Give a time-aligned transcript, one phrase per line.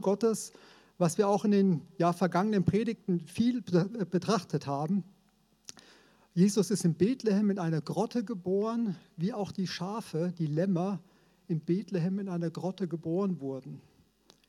[0.00, 0.52] Gottes,
[0.98, 5.04] was wir auch in den ja, vergangenen Predigten viel betrachtet haben.
[6.34, 11.00] Jesus ist in Bethlehem in einer Grotte geboren, wie auch die Schafe, die Lämmer
[11.48, 13.80] in Bethlehem in einer Grotte geboren wurden,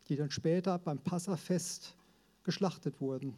[0.08, 1.96] die dann später beim Passafest
[2.44, 3.34] geschlachtet wurden.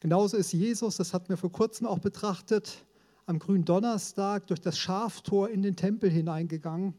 [0.00, 2.84] Genauso ist Jesus, das hatten wir vor kurzem auch betrachtet,
[3.26, 6.94] am grünen Donnerstag durch das Schaftor in den Tempel hineingegangen,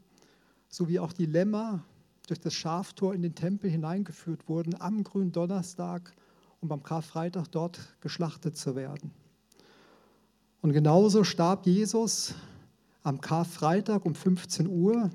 [0.69, 1.83] so wie auch die Lämmer
[2.25, 6.13] durch das Schaftor in den Tempel hineingeführt wurden am grünen Donnerstag,
[6.61, 9.11] um am Karfreitag dort geschlachtet zu werden.
[10.61, 12.33] Und genauso starb Jesus
[13.03, 15.11] am Karfreitag um 15 Uhr,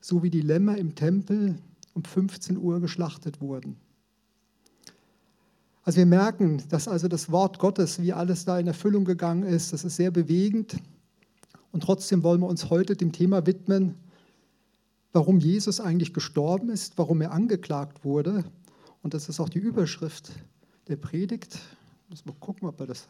[0.00, 1.56] so wie die Lämmer im Tempel
[1.94, 3.76] um 15 Uhr geschlachtet wurden.
[5.82, 9.72] Also wir merken, dass also das Wort Gottes, wie alles da in Erfüllung gegangen ist,
[9.72, 10.76] das ist sehr bewegend.
[11.72, 13.94] Und trotzdem wollen wir uns heute dem Thema widmen,
[15.16, 18.44] warum Jesus eigentlich gestorben ist, warum er angeklagt wurde.
[19.02, 20.30] Und das ist auch die Überschrift
[20.88, 21.58] der Predigt.
[22.10, 23.08] Müssen wir gucken, ob das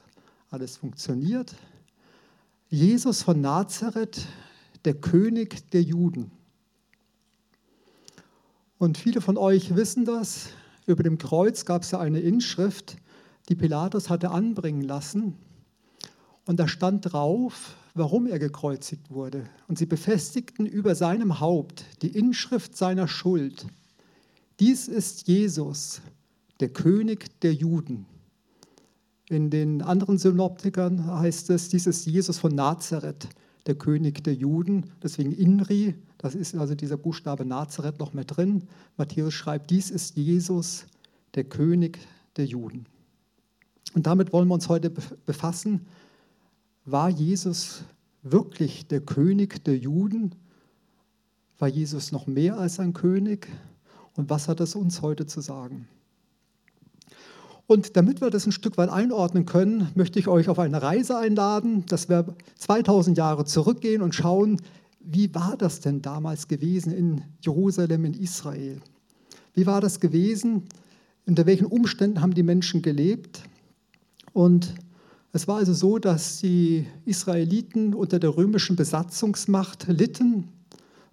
[0.48, 1.56] alles funktioniert.
[2.69, 4.25] Jesus von Nazareth,
[4.84, 6.30] der König der Juden.
[8.78, 10.50] Und viele von euch wissen das.
[10.86, 12.98] Über dem Kreuz gab es ja eine Inschrift,
[13.48, 15.34] die Pilatus hatte anbringen lassen.
[16.45, 19.48] Und da stand drauf, warum er gekreuzigt wurde.
[19.69, 23.66] Und sie befestigten über seinem Haupt die Inschrift seiner Schuld.
[24.61, 26.00] Dies ist Jesus,
[26.61, 28.06] der König der Juden.
[29.28, 33.28] In den anderen Synoptikern heißt es, dies ist Jesus von Nazareth,
[33.67, 34.92] der König der Juden.
[35.02, 38.62] Deswegen Inri, das ist also dieser Buchstabe Nazareth noch mit drin.
[38.97, 40.86] Matthäus schreibt, dies ist Jesus,
[41.34, 41.98] der König
[42.36, 42.86] der Juden.
[43.94, 45.86] Und damit wollen wir uns heute befassen.
[46.89, 47.83] War Jesus
[48.23, 50.37] wirklich der König der Juden?
[51.59, 53.48] War Jesus noch mehr als ein König?
[54.15, 55.89] Und was hat es uns heute zu sagen?
[57.67, 61.19] Und damit wir das ein Stück weit einordnen können, möchte ich euch auf eine Reise
[61.19, 64.63] einladen, dass wir 2000 Jahre zurückgehen und schauen,
[65.01, 68.80] wie war das denn damals gewesen in Jerusalem, in Israel?
[69.55, 70.63] Wie war das gewesen?
[71.27, 73.42] Unter welchen Umständen haben die Menschen gelebt?
[74.33, 74.73] Und
[75.36, 80.48] es war also so, dass die Israeliten unter der römischen Besatzungsmacht litten.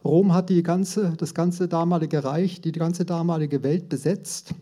[0.02, 4.56] Rom hat die ganze, das ganze damalige Reich, die ganze damalige Welt besetzt.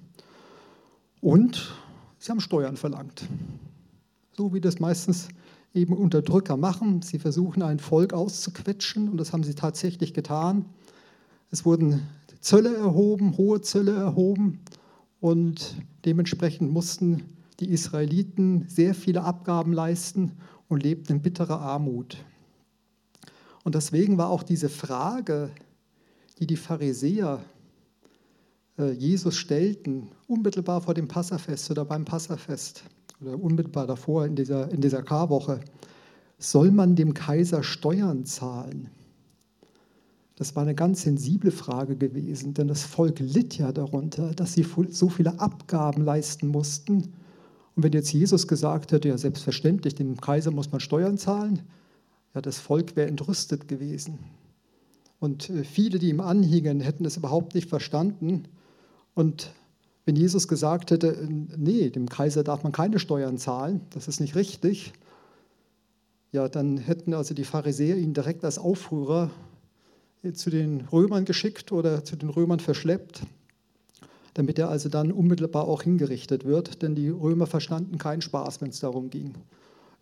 [1.22, 1.76] Und
[2.18, 3.24] sie haben Steuern verlangt.
[4.36, 5.28] So wie das meistens
[5.76, 7.04] eben Unterdrücker machen.
[7.04, 10.66] Sie versuchen, ein Volk auszuquetschen und das haben sie tatsächlich getan.
[11.52, 12.02] Es wurden
[12.40, 14.60] Zölle erhoben, hohe Zölle erhoben
[15.20, 17.26] und dementsprechend mussten
[17.62, 20.34] die Israeliten sehr viele Abgaben leisten
[20.68, 22.18] und lebten in bitterer Armut.
[23.64, 25.52] Und deswegen war auch diese Frage,
[26.40, 27.44] die die Pharisäer
[28.78, 32.84] äh, Jesus stellten, unmittelbar vor dem Passafest oder beim Passafest,
[33.22, 35.62] oder unmittelbar davor in dieser, in dieser Karwoche,
[36.40, 38.90] soll man dem Kaiser Steuern zahlen?
[40.36, 44.66] Das war eine ganz sensible Frage gewesen, denn das Volk litt ja darunter, dass sie
[44.90, 47.14] so viele Abgaben leisten mussten.
[47.76, 51.62] Und wenn jetzt Jesus gesagt hätte, ja selbstverständlich, dem Kaiser muss man Steuern zahlen,
[52.34, 54.20] ja das Volk wäre entrüstet gewesen.
[55.20, 58.44] Und äh, viele, die ihm anhingen, hätten es überhaupt nicht verstanden.
[59.14, 59.54] Und
[60.06, 64.36] wenn Jesus gesagt hätte, nee, dem Kaiser darf man keine Steuern zahlen, das ist nicht
[64.36, 64.94] richtig,
[66.32, 69.30] ja, dann hätten also die Pharisäer ihn direkt als Aufrührer
[70.34, 73.22] zu den Römern geschickt oder zu den Römern verschleppt,
[74.34, 78.70] damit er also dann unmittelbar auch hingerichtet wird, denn die Römer verstanden keinen Spaß, wenn
[78.70, 79.34] es darum ging.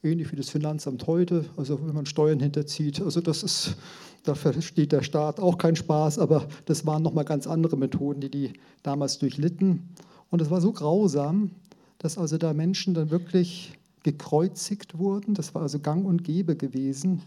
[0.03, 3.75] Ähnlich wie das Finanzamt heute, also wenn man Steuern hinterzieht, also das ist,
[4.23, 8.29] da versteht der Staat auch keinen Spaß, aber das waren nochmal ganz andere Methoden, die
[8.29, 8.53] die
[8.84, 9.89] damals durchlitten.
[10.29, 11.51] Und es war so grausam,
[11.97, 13.73] dass also da Menschen dann wirklich
[14.03, 15.34] gekreuzigt wurden.
[15.34, 17.22] Das war also gang und gäbe gewesen.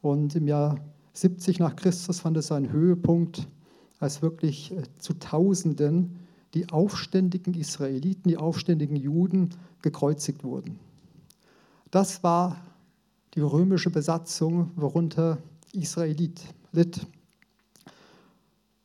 [0.00, 0.78] Und im Jahr
[1.12, 3.46] 70 nach Christus fand es seinen Höhepunkt,
[3.98, 6.25] als wirklich äh, zu Tausenden
[6.56, 9.50] die aufständigen Israeliten, die aufständigen Juden
[9.82, 10.78] gekreuzigt wurden.
[11.90, 12.56] Das war
[13.34, 15.36] die römische Besatzung, worunter
[15.74, 16.40] Israelit
[16.72, 17.06] litt.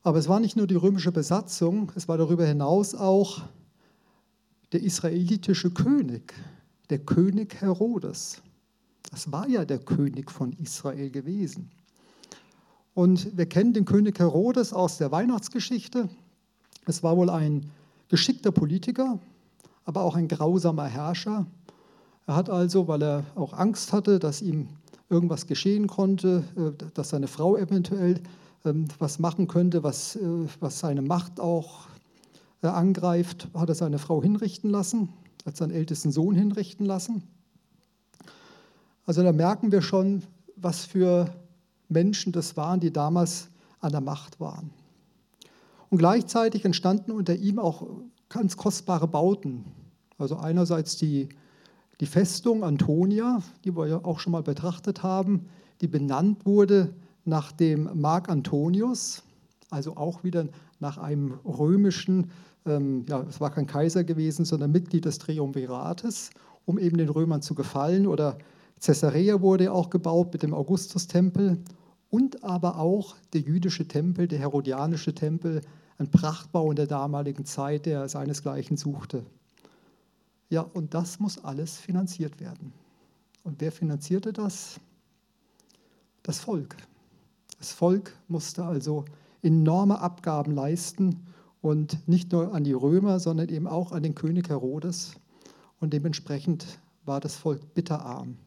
[0.04, 3.42] Aber es war nicht nur die römische Besatzung, es war darüber hinaus auch
[4.74, 6.34] der israelitische König,
[6.90, 8.42] der König Herodes.
[9.10, 11.72] Das war ja der König von Israel gewesen.
[12.94, 16.10] Und wir kennen den König Herodes aus der Weihnachtsgeschichte.
[16.86, 17.70] Es war wohl ein
[18.10, 19.20] geschickter Politiker,
[19.86, 21.46] aber auch ein grausamer Herrscher.
[22.28, 24.68] Er hat also, weil er auch Angst hatte, dass ihm
[25.10, 28.22] irgendwas geschehen konnte, äh, dass seine Frau eventuell
[28.66, 31.88] ähm, was machen könnte, was, äh, was seine Macht auch
[32.62, 35.10] äh, angreift, hat er seine Frau hinrichten lassen,
[35.46, 37.24] hat seinen ältesten Sohn hinrichten lassen.
[39.06, 40.24] Also da merken wir schon,
[40.56, 41.34] was für
[41.90, 43.50] Menschen das waren, die damals
[43.80, 44.70] an der Macht waren.
[45.92, 47.86] Und gleichzeitig entstanden unter ihm auch
[48.30, 49.66] ganz kostbare Bauten.
[50.18, 51.28] Also einerseits die,
[52.00, 55.48] die Festung Antonia, die wir ja auch schon mal betrachtet haben,
[55.82, 56.94] die benannt wurde
[57.26, 59.24] nach dem Mark Antonius,
[59.70, 60.48] also auch wieder
[60.80, 62.32] nach einem römischen,
[62.66, 66.30] ähm, ja, es war kein Kaiser gewesen, sondern Mitglied des Triumvirates,
[66.66, 68.08] um eben den Römern zu gefallen.
[68.08, 68.38] Oder
[68.80, 71.62] Caesarea wurde auch gebaut mit dem Augustustempel
[72.10, 75.62] und aber auch der jüdische Tempel, der herodianische Tempel,
[76.02, 79.24] ein Prachtbau in der damaligen Zeit, der seinesgleichen suchte.
[80.50, 82.74] Ja, und das muss alles finanziert werden.
[83.44, 84.80] Und wer finanzierte das?
[86.24, 86.76] Das Volk.
[87.60, 89.06] Das Volk musste also
[89.44, 91.28] enorme Abgaben leisten
[91.62, 95.14] und nicht nur an die Römer, sondern eben auch an den König Herodes.
[95.80, 98.38] Und dementsprechend war das Volk bitterarm.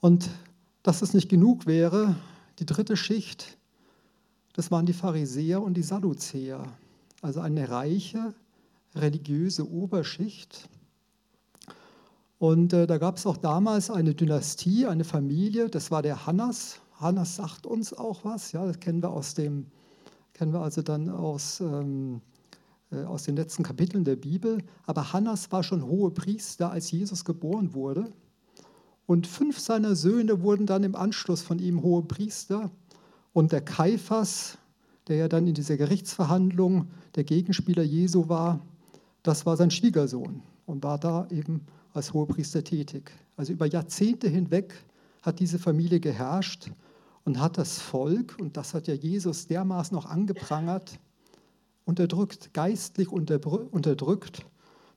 [0.00, 0.30] Und
[0.82, 2.16] dass es nicht genug wäre,
[2.58, 3.57] die dritte Schicht,
[4.58, 6.64] das waren die Pharisäer und die Sadduzäer,
[7.22, 8.34] also eine reiche
[8.96, 10.68] religiöse Oberschicht.
[12.40, 16.80] Und äh, da gab es auch damals eine Dynastie, eine Familie, das war der Hannas.
[16.94, 19.66] Hannas sagt uns auch was, ja, das kennen wir aus dem,
[20.34, 22.20] kennen wir also dann aus, ähm,
[22.90, 24.58] äh, aus den letzten Kapiteln der Bibel.
[24.86, 28.12] Aber Hannas war schon hohe Priester, als Jesus geboren wurde.
[29.06, 32.72] Und fünf seiner Söhne wurden dann im Anschluss von ihm hohe Priester.
[33.38, 34.58] Und der Kaiphas,
[35.06, 38.58] der ja dann in dieser Gerichtsverhandlung der Gegenspieler Jesu war,
[39.22, 41.64] das war sein Schwiegersohn und war da eben
[41.94, 43.12] als Hohepriester tätig.
[43.36, 44.74] Also über Jahrzehnte hinweg
[45.22, 46.72] hat diese Familie geherrscht
[47.24, 50.98] und hat das Volk, und das hat ja Jesus dermaßen noch angeprangert,
[51.84, 54.46] unterdrückt, geistlich unterdrückt.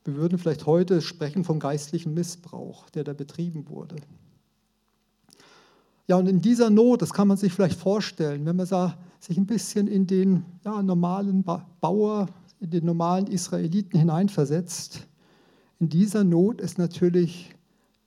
[0.02, 3.94] Wir würden vielleicht heute sprechen vom geistlichen Missbrauch, der da betrieben wurde.
[6.08, 8.66] Ja, und in dieser Not, das kann man sich vielleicht vorstellen, wenn man
[9.20, 11.44] sich ein bisschen in den ja, normalen
[11.80, 12.26] Bauer,
[12.60, 15.06] in den normalen Israeliten hineinversetzt,
[15.78, 17.54] in dieser Not ist natürlich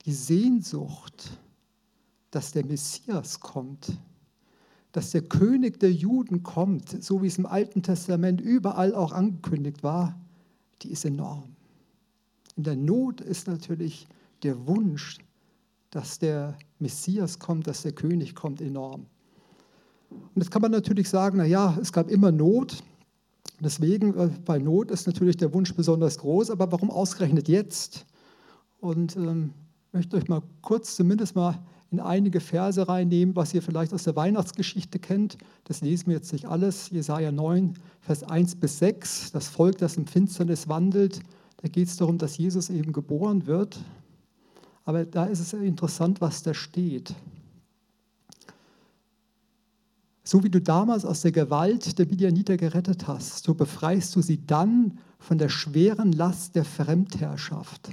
[0.04, 1.30] die Sehnsucht,
[2.30, 3.92] dass der Messias kommt,
[4.92, 9.82] dass der König der Juden kommt, so wie es im Alten Testament überall auch angekündigt
[9.82, 10.18] war,
[10.82, 11.56] die ist enorm.
[12.56, 14.06] In der Not ist natürlich
[14.42, 15.18] der Wunsch,
[15.90, 19.06] dass der Messias kommt, dass der König kommt, enorm.
[20.10, 22.82] Und jetzt kann man natürlich sagen, naja, es gab immer Not.
[23.60, 28.06] Deswegen, äh, bei Not ist natürlich der Wunsch besonders groß, aber warum ausgerechnet jetzt?
[28.80, 29.52] Und ähm,
[29.88, 31.58] ich möchte euch mal kurz zumindest mal
[31.90, 35.38] in einige Verse reinnehmen, was ihr vielleicht aus der Weihnachtsgeschichte kennt.
[35.64, 36.90] Das lesen wir jetzt nicht alles.
[36.90, 39.32] Jesaja 9, Vers 1 bis 6.
[39.32, 41.20] Das Volk, das im Finsternis wandelt.
[41.58, 43.78] Da geht es darum, dass Jesus eben geboren wird.
[44.86, 47.12] Aber da ist es interessant, was da steht.
[50.22, 54.46] So wie du damals aus der Gewalt der Midianiter gerettet hast, so befreist du sie
[54.46, 57.90] dann von der schweren Last der Fremdherrschaft.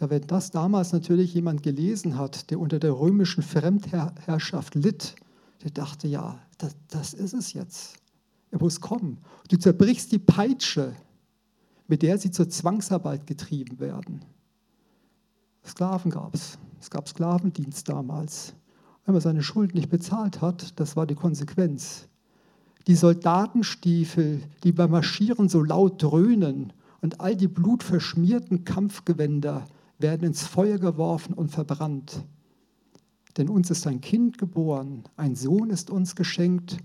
[0.00, 5.14] Ja, wenn das damals natürlich jemand gelesen hat, der unter der römischen Fremdherrschaft litt,
[5.62, 7.96] der dachte, ja, das, das ist es jetzt.
[8.50, 9.18] Er muss kommen.
[9.48, 10.94] Du zerbrichst die Peitsche,
[11.86, 14.24] mit der sie zur Zwangsarbeit getrieben werden.
[15.64, 16.58] Sklaven gab es.
[16.80, 18.54] Es gab Sklavendienst damals.
[19.04, 22.08] Wenn man seine Schulden nicht bezahlt hat, das war die Konsequenz.
[22.86, 29.66] Die Soldatenstiefel, die beim Marschieren so laut dröhnen und all die blutverschmierten Kampfgewänder
[29.98, 32.24] werden ins Feuer geworfen und verbrannt.
[33.36, 36.78] Denn uns ist ein Kind geboren, ein Sohn ist uns geschenkt,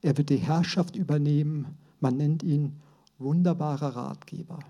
[0.00, 1.66] er wird die Herrschaft übernehmen,
[2.00, 2.76] man nennt ihn
[3.18, 4.60] wunderbarer Ratgeber.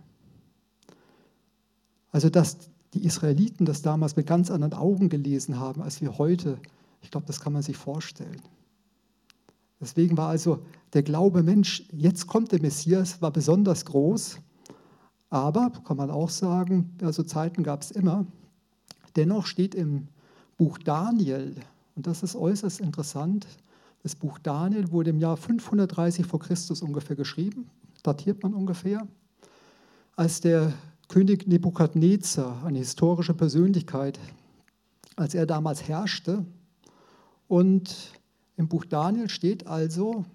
[2.11, 6.59] Also das die Israeliten das damals mit ganz anderen Augen gelesen haben, als wir heute.
[7.03, 8.41] Ich glaube, das kann man sich vorstellen.
[9.81, 10.61] Deswegen war also
[10.93, 14.39] der Glaube, Mensch, jetzt kommt der Messias, war besonders groß.
[15.31, 18.27] Aber, kann man auch sagen, also Zeiten gab es immer.
[19.15, 20.09] Dennoch steht im
[20.57, 21.55] Buch Daniel,
[21.95, 23.47] und das ist äußerst interessant,
[24.03, 27.69] das Buch Daniel wurde im Jahr 530 vor Christus ungefähr geschrieben,
[28.03, 29.07] datiert man ungefähr,
[30.17, 30.73] als der
[31.09, 34.19] König Nebukadnezar, eine historische Persönlichkeit,
[35.17, 36.45] als er damals herrschte.
[37.49, 38.13] Und
[38.59, 40.27] im Buch Daniel steht also,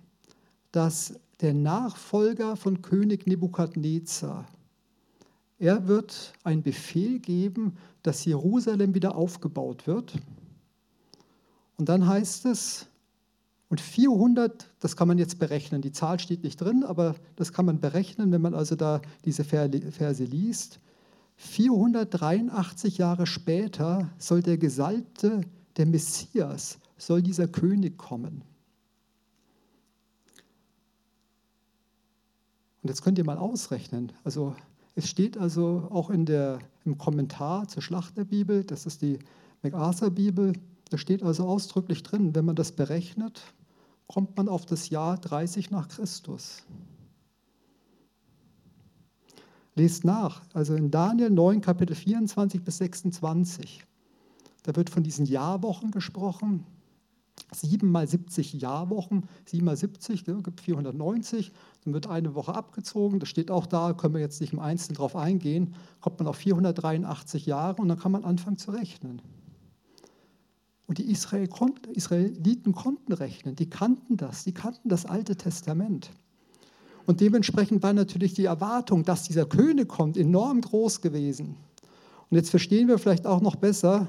[0.72, 4.48] dass der Nachfolger von König Nebukadnezar,
[5.60, 10.16] er wird einen Befehl geben, dass Jerusalem wieder aufgebaut wird.
[11.78, 12.88] Und dann heißt es,
[13.74, 17.66] Und 400, das kann man jetzt berechnen, die Zahl steht nicht drin, aber das kann
[17.66, 20.80] man berechnen, wenn man also da diese Verse liest.
[21.38, 25.42] 483 Jahre später soll der Gesalbte,
[25.76, 28.44] der Messias, soll dieser König kommen.
[32.84, 34.12] Und jetzt könnt ihr mal ausrechnen.
[34.24, 34.56] Also
[34.94, 39.18] es steht also auch in der, im Kommentar zur Schlacht der Bibel, das ist die
[39.64, 40.54] MacArthur-Bibel,
[40.92, 43.42] da steht also ausdrücklich drin, wenn man das berechnet,
[44.14, 46.64] kommt man auf das Jahr 30 nach Christus.
[49.74, 53.84] Lest nach, also in Daniel 9, Kapitel 24 bis 26.
[54.62, 56.64] Da wird von diesen Jahrwochen gesprochen.
[57.52, 61.52] 7 mal 70 Jahrwochen, 7 mal 70 ja, gibt 490,
[61.84, 64.96] dann wird eine Woche abgezogen, das steht auch da, können wir jetzt nicht im Einzelnen
[64.96, 69.22] drauf eingehen, kommt man auf 483 Jahre und dann kann man anfangen zu rechnen.
[70.88, 71.48] Und die Israel
[71.94, 76.12] Israeliten konnten rechnen, die kannten das, die kannten das Alte Testament.
[77.06, 81.56] Und dementsprechend war natürlich die Erwartung, dass dieser König kommt, enorm groß gewesen.
[82.30, 84.08] Und jetzt verstehen wir vielleicht auch noch besser,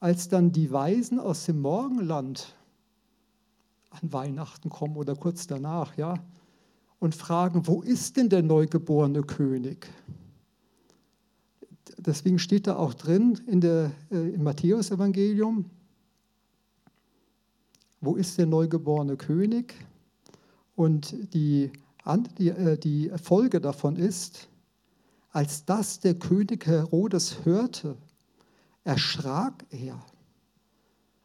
[0.00, 2.56] als dann die Weisen aus dem Morgenland
[3.90, 6.14] an Weihnachten kommen oder kurz danach, ja,
[6.98, 9.88] und fragen, wo ist denn der neugeborene König?
[11.98, 15.66] Deswegen steht da auch drin in der, äh, im Matthäusevangelium,
[18.00, 19.74] wo ist der neugeborene König?
[20.74, 21.70] Und die,
[22.38, 24.48] die, äh, die Folge davon ist,
[25.30, 27.96] als das der König Herodes hörte,
[28.84, 30.04] erschrak er.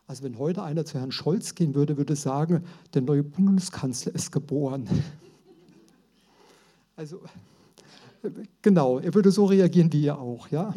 [0.07, 4.31] Also wenn heute einer zu Herrn Scholz gehen würde, würde sagen, der neue Bundeskanzler ist
[4.31, 4.87] geboren.
[6.99, 7.21] Also
[8.61, 10.73] genau, er würde so reagieren wie ihr auch, ja.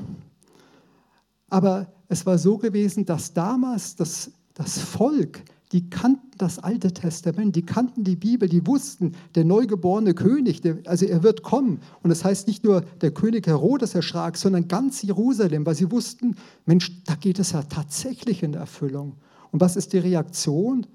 [1.48, 5.42] Aber es war so gewesen, dass damals das, das Volk,
[5.72, 10.78] die kannten das Alte Testament, die kannten die Bibel, die wussten, der neugeborene König, der,
[10.86, 11.80] also er wird kommen.
[12.02, 16.34] Und das heißt nicht nur der König Herodes erschrak, sondern ganz Jerusalem, weil sie wussten,
[16.66, 19.16] Mensch, da geht es ja tatsächlich in Erfüllung.
[19.52, 20.86] Und was ist die Reaktion?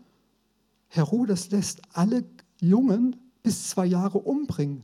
[0.88, 2.24] Herodes lässt alle
[2.60, 4.84] Jungen bis zwei Jahre umbringen,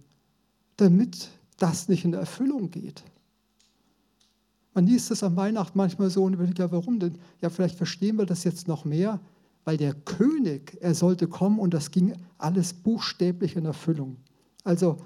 [0.78, 1.30] damit
[1.62, 3.04] das nicht in Erfüllung geht.
[4.74, 7.18] Man liest es am Weihnachten manchmal so und überlegt, ja, warum denn?
[7.42, 9.20] Ja, vielleicht verstehen wir das jetzt noch mehr,
[9.66, 14.18] weil der König, er sollte kommen und das ging alles buchstäblich in Erfüllung.
[14.64, 14.98] Also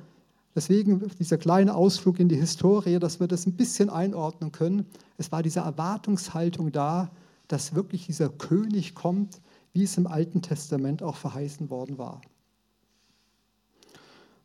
[0.54, 4.86] deswegen dieser kleine Ausflug in die Historie, dass wir das ein bisschen einordnen können.
[5.18, 7.12] Es war diese Erwartungshaltung da,
[7.48, 9.42] dass wirklich dieser König kommt,
[9.74, 12.22] wie es im Alten Testament auch verheißen worden war.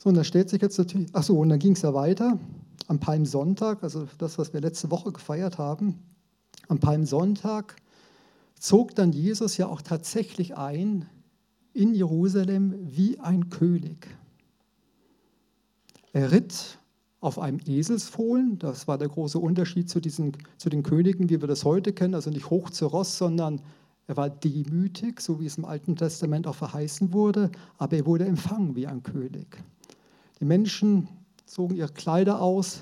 [0.02, 2.38] So, und da stellt sich jetzt natürlich, ach so, und dann ging es ja weiter
[2.87, 5.99] am Palmsonntag, also das, was wir letzte Woche gefeiert haben.
[6.69, 7.76] Am Palmsonntag
[8.59, 11.07] zog dann Jesus ja auch tatsächlich ein
[11.75, 14.07] in Jerusalem wie ein König.
[16.14, 16.78] Er ritt
[17.21, 21.47] auf einem Eselsfohlen, das war der große Unterschied zu, diesen, zu den Königen, wie wir
[21.47, 23.61] das heute kennen, also nicht hoch zu Ross, sondern
[24.07, 28.25] er war demütig, so wie es im Alten Testament auch verheißen wurde, aber er wurde
[28.25, 29.62] empfangen wie ein König.
[30.40, 31.06] Die Menschen
[31.44, 32.80] zogen ihre Kleider aus,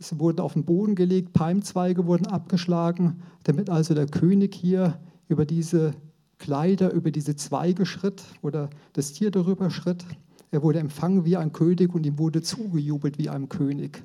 [0.00, 5.46] sie wurden auf den Boden gelegt, Palmzweige wurden abgeschlagen, damit also der König hier über
[5.46, 5.94] diese
[6.38, 10.04] Kleider, über diese Zweige schritt oder das Tier darüber schritt.
[10.50, 14.02] Er wurde empfangen wie ein König und ihm wurde zugejubelt wie einem König.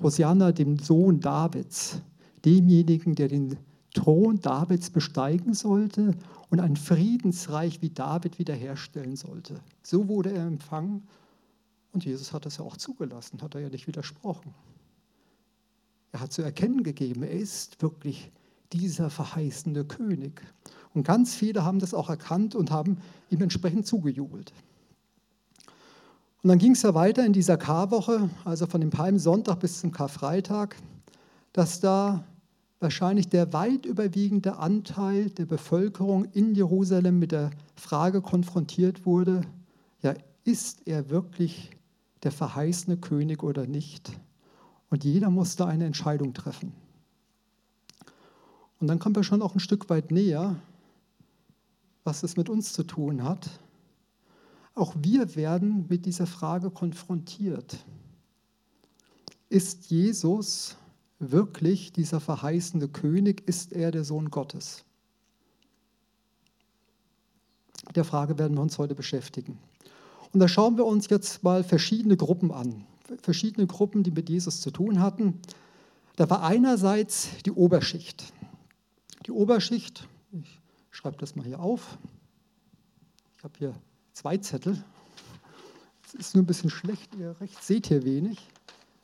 [0.00, 2.00] Hosianna, dem Sohn Davids,
[2.44, 3.56] demjenigen, der den
[3.94, 6.12] Thron Davids besteigen sollte
[6.50, 9.54] und ein Friedensreich wie David wiederherstellen sollte.
[9.82, 11.02] So wurde er empfangen
[11.92, 14.54] und Jesus hat das ja auch zugelassen, hat er ja nicht widersprochen.
[16.12, 18.30] Er hat zu erkennen gegeben, er ist wirklich
[18.72, 20.42] dieser verheißene König.
[20.94, 22.98] Und ganz viele haben das auch erkannt und haben
[23.30, 24.52] ihm entsprechend zugejubelt.
[26.42, 29.92] Und dann ging es ja weiter in dieser Karwoche, also von dem Palmsonntag bis zum
[29.92, 30.76] Karfreitag,
[31.52, 32.24] dass da
[32.80, 39.42] wahrscheinlich der weit überwiegende Anteil der Bevölkerung in Jerusalem mit der Frage konfrontiert wurde,
[40.02, 40.14] ja,
[40.44, 41.70] ist er wirklich
[42.22, 44.10] der verheißene König oder nicht.
[44.90, 46.72] Und jeder musste eine Entscheidung treffen.
[48.80, 50.56] Und dann kommen wir schon auch ein Stück weit näher,
[52.04, 53.60] was es mit uns zu tun hat.
[54.74, 57.84] Auch wir werden mit dieser Frage konfrontiert.
[59.48, 60.76] Ist Jesus
[61.18, 63.42] wirklich dieser verheißene König?
[63.46, 64.84] Ist er der Sohn Gottes?
[67.94, 69.58] Der Frage werden wir uns heute beschäftigen.
[70.32, 72.84] Und da schauen wir uns jetzt mal verschiedene Gruppen an.
[73.22, 75.40] Verschiedene Gruppen, die mit Jesus zu tun hatten.
[76.16, 78.32] Da war einerseits die Oberschicht.
[79.26, 81.98] Die Oberschicht, ich schreibe das mal hier auf.
[83.36, 83.74] Ich habe hier
[84.12, 84.82] zwei Zettel.
[86.04, 88.38] Es ist nur ein bisschen schlecht, ihr rechts seht hier wenig.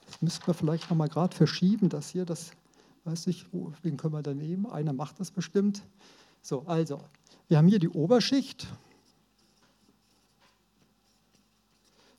[0.06, 2.50] Das müssten wir vielleicht nochmal gerade verschieben, das hier, das
[3.04, 3.46] weiß ich,
[3.82, 4.66] wen können wir da nehmen?
[4.66, 5.82] Einer macht das bestimmt.
[6.42, 7.00] So, also,
[7.48, 8.66] wir haben hier die Oberschicht.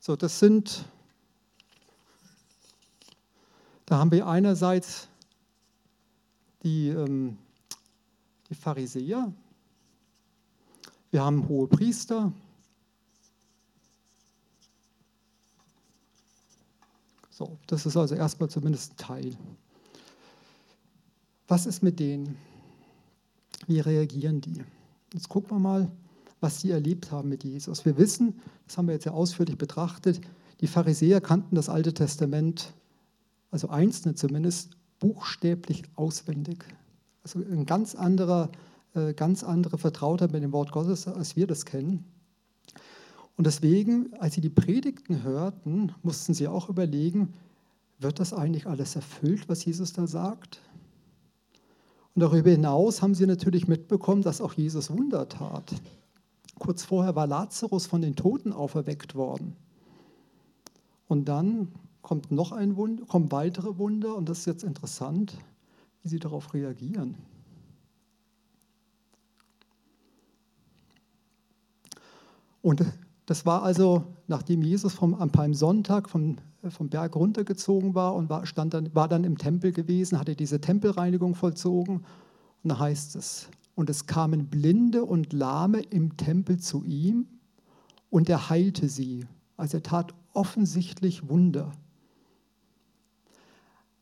[0.06, 0.86] So, das sind,
[3.88, 5.08] da haben wir einerseits
[6.62, 7.40] die, ähm,
[8.48, 9.34] die Pharisäer,
[11.10, 12.32] wir haben hohe Priester,
[17.32, 19.38] So, das ist also erstmal zumindest ein Teil.
[21.48, 22.38] Was ist mit denen?
[23.66, 24.64] Wie reagieren die?
[25.14, 25.92] Jetzt gucken wir mal,
[26.40, 27.86] was sie erlebt haben mit Jesus.
[27.86, 30.22] Wir wissen, das haben wir jetzt ja ausführlich betrachtet,
[30.62, 32.74] die Pharisäer kannten das Alte Testament,
[33.52, 36.64] also einzelne zumindest, buchstäblich auswendig.
[37.24, 38.50] Also ein ganz anderer,
[38.94, 42.06] äh, ganz andere Vertrauter mit dem Wort Gottes, als wir das kennen.
[43.38, 47.34] Und deswegen, als sie die Predigten hörten, mussten sie auch überlegen,
[48.00, 50.62] wird das eigentlich alles erfüllt, was Jesus da sagt?
[52.14, 55.74] Und darüber hinaus haben sie natürlich mitbekommen, dass auch Jesus Wunder tat.
[56.60, 59.56] Kurz vorher war Lazarus von den Toten auferweckt worden.
[61.08, 61.72] Und dann
[62.02, 65.38] kommt noch ein Wunder, kommen weitere Wunder und das ist jetzt interessant,
[66.04, 67.16] wie sie darauf reagieren.
[72.62, 72.84] Und
[73.26, 76.38] das war also, nachdem Jesus vom, am Palmsonntag vom,
[76.70, 80.62] vom Berg runtergezogen war und war, stand dann, war dann im Tempel gewesen, hatte diese
[80.62, 82.06] Tempelreinigung vollzogen.
[82.64, 87.28] Und da heißt es, und es kamen Blinde und Lahme im Tempel zu ihm
[88.10, 89.26] und er heilte sie.
[89.58, 91.72] Also er tat offensichtlich Wunder.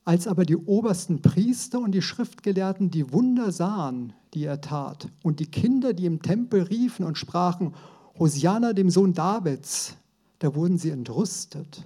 [0.06, 5.40] Als aber die obersten Priester und die Schriftgelehrten die Wunder sahen, die er tat, und
[5.40, 7.74] die Kinder, die im Tempel riefen und sprachen,
[8.20, 9.96] Hosianna, dem Sohn Davids,
[10.40, 11.86] da wurden sie entrüstet.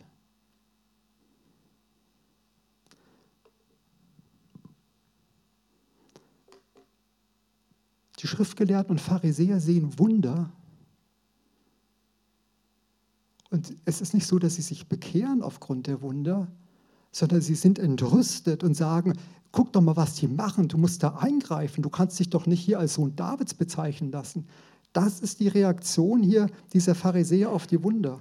[8.19, 10.51] Die Schriftgelehrten und Pharisäer sehen Wunder.
[13.49, 16.47] Und es ist nicht so, dass sie sich bekehren aufgrund der Wunder,
[17.11, 19.13] sondern sie sind entrüstet und sagen,
[19.51, 22.59] guck doch mal, was die machen, du musst da eingreifen, du kannst dich doch nicht
[22.59, 24.47] hier als Sohn Davids bezeichnen lassen.
[24.93, 28.19] Das ist die Reaktion hier dieser Pharisäer auf die Wunder.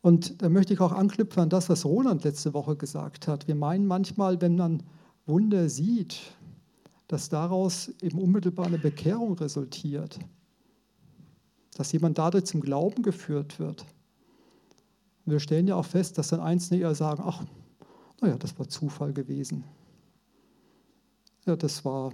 [0.00, 3.48] Und da möchte ich auch anknüpfen an das, was Roland letzte Woche gesagt hat.
[3.48, 4.82] Wir meinen manchmal, wenn man
[5.26, 6.20] Wunder sieht,
[7.08, 10.18] dass daraus eben unmittelbar eine Bekehrung resultiert,
[11.76, 13.84] dass jemand dadurch zum Glauben geführt wird.
[15.24, 17.44] Und wir stellen ja auch fest, dass dann Einzelne eher sagen, ach,
[18.20, 19.64] naja, das war Zufall gewesen.
[21.46, 22.12] Ja, das war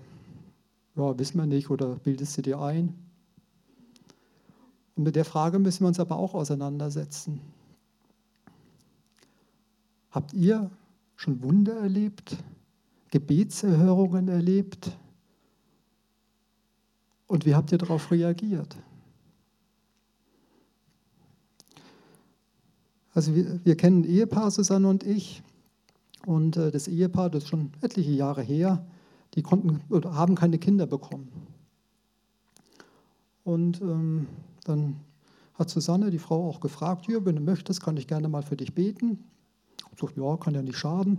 [0.96, 2.94] ja, wissen wir nicht oder bildest du dir ein?
[4.96, 7.40] Und mit der Frage müssen wir uns aber auch auseinandersetzen.
[10.10, 10.70] Habt ihr
[11.16, 12.36] schon Wunder erlebt,
[13.10, 14.96] Gebetserhörungen erlebt?
[17.26, 18.76] Und wie habt ihr darauf reagiert?
[23.12, 25.42] Also wir, wir kennen Ehepaar, Susanne und ich.
[26.26, 28.84] Und äh, das Ehepaar, das ist schon etliche Jahre her,
[29.34, 31.28] die konnten oder haben keine Kinder bekommen.
[33.44, 34.26] Und ähm,
[34.64, 34.96] dann
[35.54, 38.56] hat Susanne, die Frau, auch gefragt, hier, wenn du möchtest, kann ich gerne mal für
[38.56, 39.24] dich beten.
[39.92, 41.18] Ich sagte, ja, kann ja nicht schaden.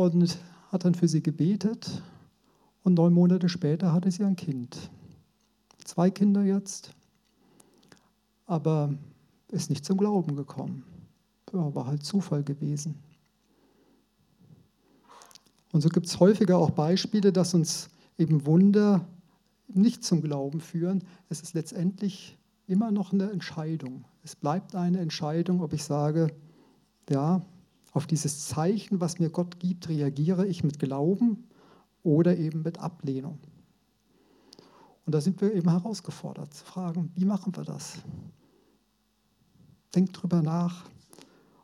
[0.00, 0.38] Und
[0.72, 2.02] hat dann für sie gebetet.
[2.82, 4.90] Und neun Monate später hatte sie ein Kind.
[5.84, 6.94] Zwei Kinder jetzt.
[8.46, 8.94] Aber
[9.48, 10.84] ist nicht zum Glauben gekommen.
[11.52, 12.94] Ja, war halt Zufall gewesen.
[15.70, 19.06] Und so gibt es häufiger auch Beispiele, dass uns eben Wunder
[19.68, 21.04] nicht zum Glauben führen.
[21.28, 24.06] Es ist letztendlich immer noch eine Entscheidung.
[24.24, 26.28] Es bleibt eine Entscheidung, ob ich sage,
[27.10, 27.42] ja,
[27.92, 31.48] auf dieses Zeichen, was mir Gott gibt, reagiere ich mit Glauben
[32.02, 33.38] oder eben mit Ablehnung.
[35.06, 37.98] Und da sind wir eben herausgefordert zu fragen, wie machen wir das?
[39.94, 40.84] Denkt drüber nach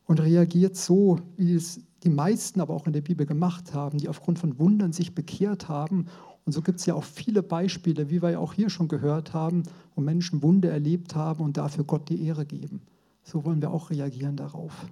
[0.06, 4.08] und reagiert so, wie es die meisten aber auch in der Bibel gemacht haben, die
[4.08, 6.06] aufgrund von Wundern sich bekehrt haben.
[6.44, 9.32] Und so gibt es ja auch viele Beispiele, wie wir ja auch hier schon gehört
[9.32, 12.82] haben, wo Menschen Wunder erlebt haben und dafür Gott die Ehre geben.
[13.22, 14.86] So wollen wir auch reagieren darauf.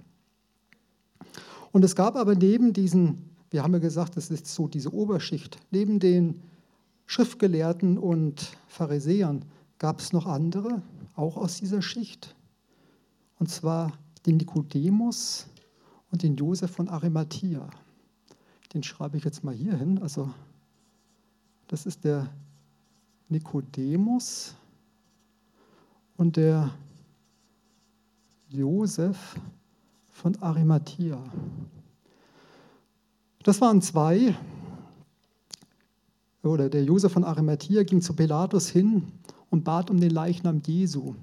[1.75, 5.59] Und es gab aber neben diesen, wir haben ja gesagt, das ist so diese Oberschicht,
[5.71, 6.39] neben den
[7.05, 9.43] Schriftgelehrten und Pharisäern
[9.77, 10.81] gab es noch andere,
[11.15, 12.33] auch aus dieser Schicht.
[13.39, 13.91] Und zwar
[14.25, 15.47] den Nikodemus,
[16.15, 17.69] und den Josef von Arimathea.
[18.73, 19.99] Den schreibe ich jetzt mal hier hin.
[20.01, 20.33] Also,
[21.67, 22.29] das ist der
[23.27, 24.55] Nikodemus
[26.15, 26.73] und der
[28.47, 29.35] Josef
[30.15, 31.21] von Arimathea.
[33.43, 34.33] Das waren zwei,
[36.41, 39.03] oder der Josef von Arimathea ging zu Pilatus hin
[39.49, 41.15] und bat um den Leichnam Jesu.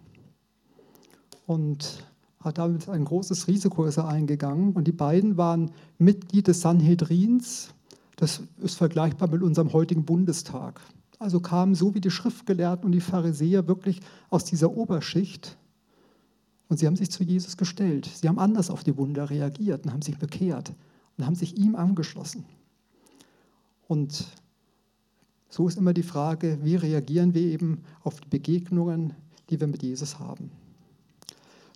[1.46, 2.04] Und
[2.40, 4.72] hat damit ein großes Risiko eingegangen.
[4.74, 7.70] Und die beiden waren Mitglied des Sanhedrins.
[8.16, 10.80] Das ist vergleichbar mit unserem heutigen Bundestag.
[11.18, 15.56] Also kamen so wie die Schriftgelehrten und die Pharisäer wirklich aus dieser Oberschicht.
[16.72, 18.06] Und sie haben sich zu Jesus gestellt.
[18.06, 20.72] Sie haben anders auf die Wunder reagiert und haben sich bekehrt
[21.18, 22.46] und haben sich ihm angeschlossen.
[23.88, 24.24] Und
[25.50, 29.12] so ist immer die Frage, wie reagieren wir eben auf die Begegnungen,
[29.50, 30.50] die wir mit Jesus haben.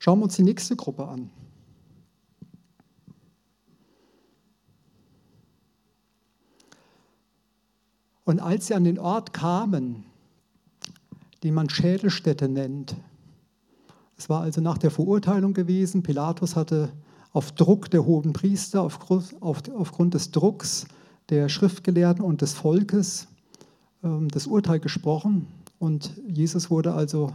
[0.01, 1.29] Schauen wir uns die nächste Gruppe an.
[8.25, 10.07] Und als sie an den Ort kamen,
[11.43, 12.97] den man Schädelstätte nennt,
[14.17, 16.91] es war also nach der Verurteilung gewesen, Pilatus hatte
[17.33, 20.87] auf Druck der hohen Priester, aufgrund des Drucks
[21.29, 23.29] der Schriftgelehrten und des Volkes
[24.03, 25.47] ähm, das Urteil gesprochen.
[25.79, 27.33] Und Jesus wurde also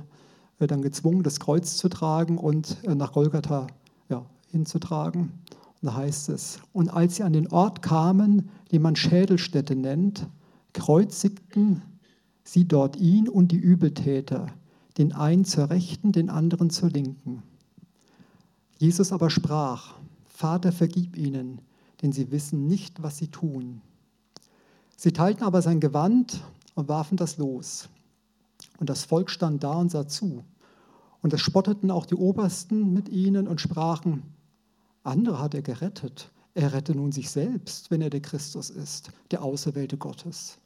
[0.60, 3.68] äh, dann gezwungen, das Kreuz zu tragen und äh, nach Golgatha
[4.10, 5.32] ja, hinzutragen.
[5.82, 10.28] Und da heißt es, und als sie an den Ort kamen, den man Schädelstätte nennt,
[10.74, 11.84] kreuzigten
[12.44, 14.48] sie dort ihn und die Übeltäter,
[14.98, 17.44] den einen zur Rechten, den anderen zur Linken.
[18.78, 21.62] Jesus aber sprach, Vater, vergib ihnen,
[22.02, 23.82] denn sie wissen nicht, was sie tun.
[24.98, 26.42] Sie teilten aber sein Gewand
[26.76, 27.90] und warfen das los.
[28.80, 30.44] Und das Volk stand da und sah zu.
[31.22, 34.24] Und es spotteten auch die Obersten mit ihnen und sprachen,
[35.04, 36.32] andere hat er gerettet.
[36.54, 40.58] Er rette nun sich selbst, wenn er der Christus ist, der Auserwählte Gottes.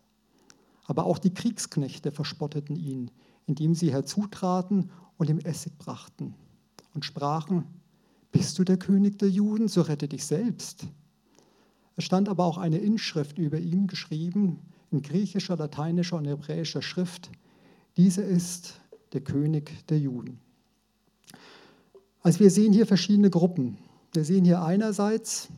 [0.85, 3.11] Aber auch die Kriegsknechte verspotteten ihn,
[3.47, 6.33] indem sie herzutraten und ihm Essig brachten
[6.93, 7.65] und sprachen,
[8.31, 10.87] bist du der König der Juden, so rette dich selbst.
[11.95, 14.59] Es stand aber auch eine Inschrift über ihm geschrieben,
[14.91, 17.31] in griechischer, lateinischer und hebräischer Schrift,
[17.97, 18.79] dieser ist
[19.13, 20.39] der König der Juden.
[22.21, 23.77] Also wir sehen hier verschiedene Gruppen.
[24.13, 25.49] Wir sehen hier einerseits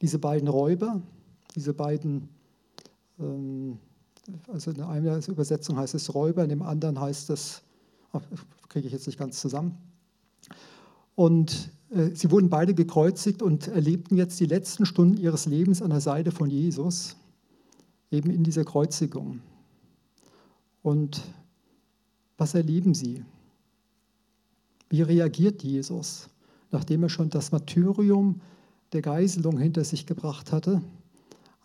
[0.00, 1.00] diese beiden Räuber,
[1.56, 2.28] diese beiden,
[3.18, 3.78] ähm,
[4.48, 7.62] also in einer Übersetzung heißt es Räuber, in dem anderen heißt es,
[8.68, 9.76] kriege ich jetzt nicht ganz zusammen.
[11.14, 15.90] Und äh, sie wurden beide gekreuzigt und erlebten jetzt die letzten Stunden ihres Lebens an
[15.90, 17.16] der Seite von Jesus
[18.10, 19.40] eben in dieser Kreuzigung.
[20.82, 21.22] Und
[22.36, 23.24] was erleben sie?
[24.88, 26.28] Wie reagiert Jesus,
[26.70, 28.40] nachdem er schon das Martyrium
[28.92, 30.80] der Geiselung hinter sich gebracht hatte,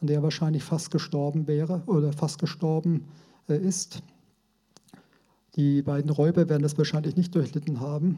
[0.04, 3.06] an der er wahrscheinlich fast gestorben wäre oder fast gestorben
[3.48, 4.04] äh, ist?
[5.56, 8.18] Die beiden Räuber werden das wahrscheinlich nicht durchlitten haben.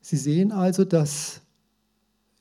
[0.00, 1.42] Sie sehen also, dass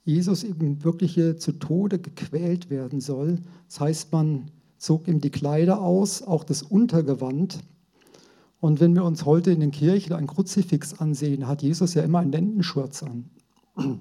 [0.06, 3.40] Jesus eben wirklich hier zu Tode gequält werden soll.
[3.68, 7.60] Das heißt, man zog ihm die Kleider aus, auch das Untergewand.
[8.62, 12.20] Und wenn wir uns heute in den Kirchen ein Kruzifix ansehen, hat Jesus ja immer
[12.20, 13.26] einen Lendenschurz an.
[13.76, 14.00] Wir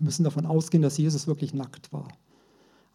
[0.00, 2.08] müssen davon ausgehen, dass Jesus wirklich nackt war.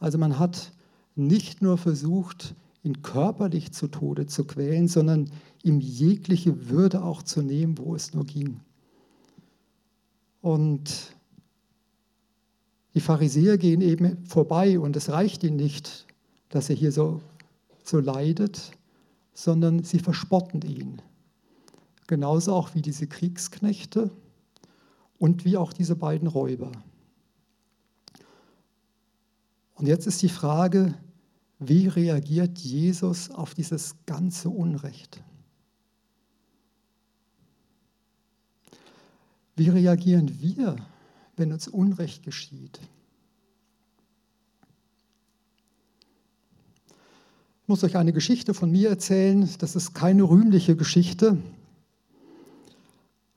[0.03, 0.73] Also man hat
[1.15, 5.31] nicht nur versucht, ihn körperlich zu Tode zu quälen, sondern
[5.63, 8.59] ihm jegliche Würde auch zu nehmen, wo es nur ging.
[10.41, 11.15] Und
[12.93, 16.05] die Pharisäer gehen eben vorbei und es reicht ihnen nicht,
[16.49, 17.21] dass er hier so,
[17.85, 18.71] so leidet,
[19.33, 21.01] sondern sie verspotten ihn.
[22.07, 24.11] Genauso auch wie diese Kriegsknechte
[25.17, 26.73] und wie auch diese beiden Räuber.
[29.83, 30.93] Und jetzt ist die Frage,
[31.59, 35.21] wie reagiert Jesus auf dieses ganze Unrecht?
[39.57, 40.77] Wie reagieren wir
[41.35, 42.79] wenn uns Unrecht geschieht.
[47.61, 49.49] Ich muss euch eine Geschichte von mir erzählen.
[49.57, 51.37] Das ist keine rühmliche Geschichte,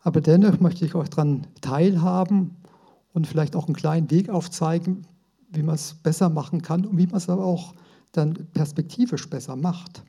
[0.00, 2.54] aber dennoch möchte ich euch daran teilhaben
[3.12, 5.06] und vielleicht auch einen kleinen Weg aufzeigen,
[5.56, 7.74] wie man es besser machen kann und wie man es aber auch
[8.12, 10.02] dann perspektivisch besser macht.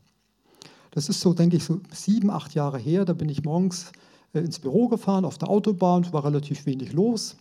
[0.92, 3.06] Das ist so, denke ich, so sieben, acht Jahre her.
[3.06, 3.92] Da bin ich morgens
[4.34, 7.36] äh, ins Büro gefahren auf der Autobahn, war relativ wenig los.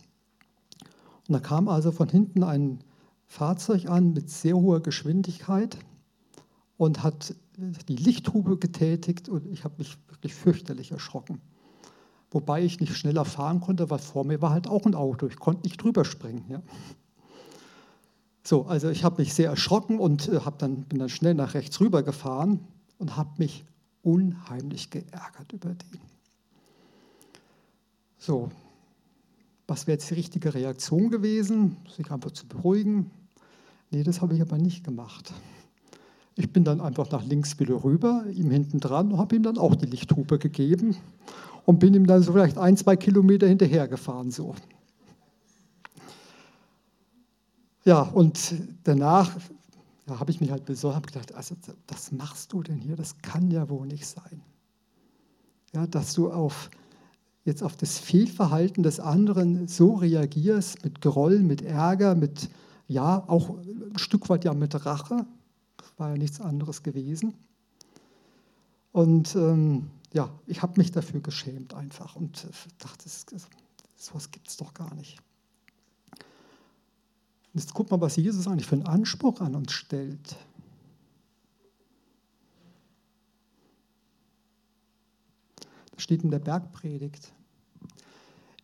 [1.27, 2.79] Und da kam also von hinten ein
[3.25, 5.77] Fahrzeug an mit sehr hoher Geschwindigkeit
[6.77, 11.41] und hat die Lichthube getätigt und ich habe mich wirklich fürchterlich erschrocken.
[12.31, 15.27] Wobei ich nicht schneller fahren konnte, weil vor mir war halt auch ein Auto.
[15.27, 16.45] Ich konnte nicht drüber springen.
[16.49, 16.61] Ja.
[18.47, 21.81] So, also ich habe mich sehr erschrocken und äh, dann, bin dann schnell nach rechts
[21.81, 22.61] rüber gefahren.
[22.97, 23.65] und habe mich
[24.03, 25.99] unheimlich geärgert über den.
[28.17, 28.49] So,
[29.67, 31.75] was wäre jetzt die richtige Reaktion gewesen?
[31.93, 33.11] Sich einfach zu beruhigen?
[33.91, 35.33] Nee, das habe ich aber nicht gemacht.
[36.35, 39.57] Ich bin dann einfach nach links wieder rüber, ihm hinten dran und habe ihm dann
[39.57, 40.95] auch die Lichthupe gegeben
[41.65, 44.31] und bin ihm dann so vielleicht ein, zwei Kilometer hinterhergefahren.
[44.31, 44.55] So.
[47.87, 49.33] Ja, und danach
[50.09, 51.55] ja, habe ich mich halt besorgt, habe gedacht, also
[51.87, 52.97] was machst du denn hier?
[52.97, 54.41] Das kann ja wohl nicht sein.
[55.73, 56.69] Ja, dass du auf,
[57.45, 62.49] jetzt auf das Fehlverhalten des anderen so reagierst, mit Groll, mit Ärger, mit,
[62.89, 65.25] ja, auch ein Stück weit ja mit Rache
[65.95, 67.35] war ja nichts anderes gewesen.
[68.91, 73.09] Und ähm, ja, ich habe mich dafür geschämt einfach und dachte,
[73.95, 75.21] sowas gibt es doch gar nicht.
[77.57, 80.35] Jetzt guck mal, was Jesus eigentlich für einen Anspruch an uns stellt.
[85.91, 87.33] Das steht in der Bergpredigt.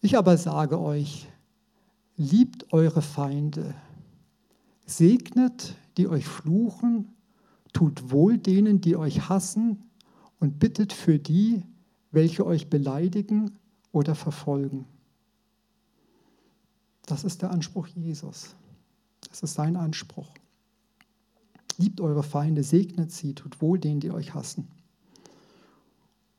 [0.02, 1.28] Ich aber sage euch,
[2.18, 3.74] liebt eure Feinde,
[4.86, 7.14] segnet, die euch fluchen
[7.74, 9.90] Tut wohl denen, die euch hassen
[10.40, 11.64] und bittet für die,
[12.12, 13.58] welche euch beleidigen
[13.92, 14.86] oder verfolgen.
[17.08, 18.56] Das ist der Anspruch Jesus.
[19.30, 20.34] Das ist sein Anspruch.
[21.78, 24.68] Liebt eure Feinde, segnet sie, tut wohl denen, die euch hassen.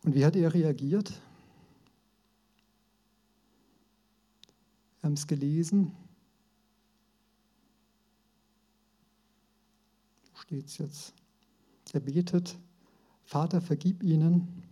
[0.04, 1.10] Und wie hat er reagiert?
[5.00, 5.92] Wir haben es gelesen.
[10.32, 11.14] Wo steht es jetzt?
[11.92, 12.56] Er betet,
[13.24, 14.62] Vater, vergib ihnen,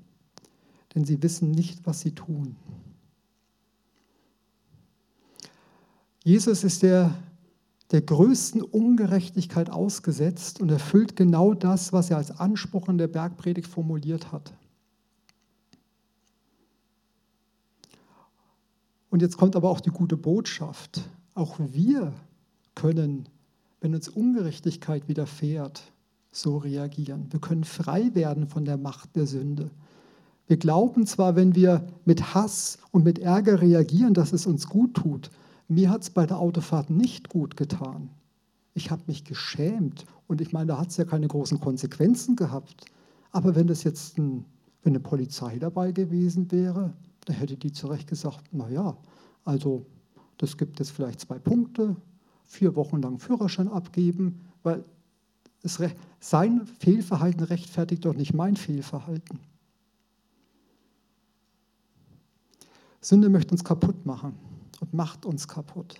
[0.94, 2.56] denn sie wissen nicht, was sie tun.
[6.24, 7.14] Jesus ist der,
[7.92, 13.68] der größten Ungerechtigkeit ausgesetzt und erfüllt genau das, was er als Anspruch in der Bergpredigt
[13.68, 14.52] formuliert hat.
[19.10, 21.02] Und jetzt kommt aber auch die gute Botschaft.
[21.34, 22.14] Auch wir
[22.74, 23.28] können,
[23.82, 25.82] wenn uns Ungerechtigkeit widerfährt,
[26.30, 27.26] so reagieren.
[27.30, 29.70] Wir können frei werden von der Macht der Sünde.
[30.46, 34.94] Wir glauben zwar, wenn wir mit Hass und mit Ärger reagieren, dass es uns gut
[34.94, 35.30] tut.
[35.72, 38.10] Mir hat es bei der Autofahrt nicht gut getan.
[38.74, 42.84] Ich habe mich geschämt und ich meine, da hat es ja keine großen Konsequenzen gehabt.
[43.30, 44.44] Aber wenn das jetzt ein,
[44.82, 46.92] wenn eine Polizei dabei gewesen wäre,
[47.24, 48.98] dann hätte die zu Recht gesagt, naja,
[49.46, 49.86] also
[50.36, 51.96] das gibt jetzt vielleicht zwei Punkte,
[52.44, 54.84] vier Wochen lang Führerschein abgeben, weil
[56.20, 59.40] sein Fehlverhalten rechtfertigt doch nicht mein Fehlverhalten.
[63.00, 64.51] Sünde möchte uns kaputt machen
[64.82, 65.94] und macht uns kaputt.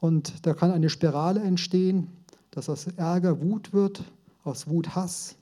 [0.00, 2.08] Und da kann eine Spirale entstehen,
[2.50, 4.02] dass aus Ärger Wut wird,
[4.42, 5.36] aus Wut Hass.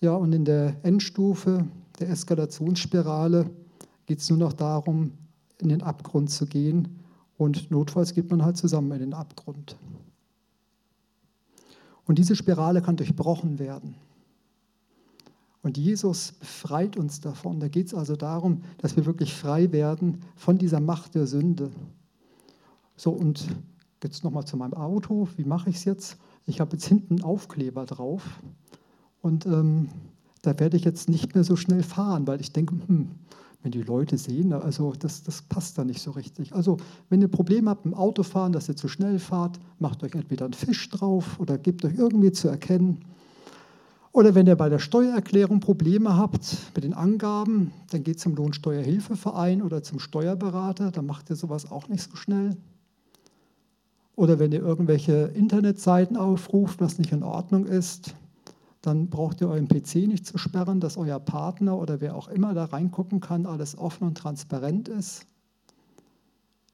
[0.00, 1.66] Ja, und in der Endstufe
[1.98, 3.50] der Eskalationsspirale
[4.06, 5.12] geht es nur noch darum,
[5.58, 7.00] in den Abgrund zu gehen.
[7.36, 9.76] Und notfalls geht man halt zusammen in den Abgrund.
[12.06, 13.94] Und diese Spirale kann durchbrochen werden.
[15.68, 17.60] Und Jesus befreit uns davon.
[17.60, 21.70] Da geht es also darum, dass wir wirklich frei werden von dieser Macht der Sünde.
[22.96, 23.46] So, und
[24.02, 25.28] jetzt nochmal zu meinem Auto.
[25.36, 26.16] Wie mache ich es jetzt?
[26.46, 28.40] Ich habe jetzt hinten einen Aufkleber drauf.
[29.20, 29.90] Und ähm,
[30.40, 33.10] da werde ich jetzt nicht mehr so schnell fahren, weil ich denke, hm,
[33.62, 36.54] wenn die Leute sehen, also das, das passt da nicht so richtig.
[36.54, 36.78] Also
[37.10, 40.54] wenn ihr Probleme habt im Autofahren, dass ihr zu schnell fahrt, macht euch entweder einen
[40.54, 43.04] Fisch drauf oder gebt euch irgendwie zu erkennen.
[44.12, 49.62] Oder wenn ihr bei der Steuererklärung Probleme habt mit den Angaben, dann geht zum Lohnsteuerhilfeverein
[49.62, 52.56] oder zum Steuerberater, dann macht ihr sowas auch nicht so schnell.
[54.16, 58.14] Oder wenn ihr irgendwelche Internetseiten aufruft, was nicht in Ordnung ist,
[58.82, 62.54] dann braucht ihr euren PC nicht zu sperren, dass euer Partner oder wer auch immer
[62.54, 65.26] da reingucken kann, alles offen und transparent ist.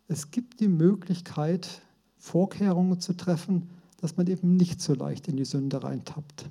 [0.09, 1.83] Es gibt die Möglichkeit,
[2.17, 3.69] Vorkehrungen zu treffen,
[4.01, 6.47] dass man eben nicht so leicht in die Sünde reintappt.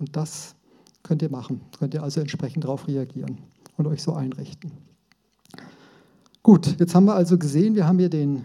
[0.00, 0.56] Und das
[1.02, 3.38] könnt ihr machen, könnt ihr also entsprechend darauf reagieren
[3.76, 4.72] und euch so einrichten.
[6.42, 8.44] Gut, jetzt haben wir also gesehen, wir haben hier den,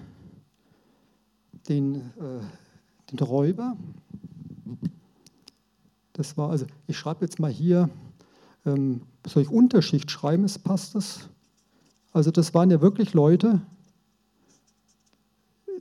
[1.67, 2.41] den, äh,
[3.11, 3.75] den Räuber,
[6.11, 7.89] das war also, ich schreibe jetzt mal hier,
[8.65, 11.29] ähm, soll ich Unterschicht schreiben, ist, passt das?
[12.11, 13.61] Also das waren ja wirklich Leute,